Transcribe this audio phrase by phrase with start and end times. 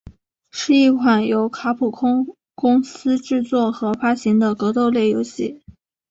[0.49, 5.61] 是一款由卡普空公司制作和发行的格斗类游戏。